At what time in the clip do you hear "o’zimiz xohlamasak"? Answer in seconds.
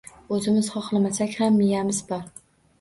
0.37-1.37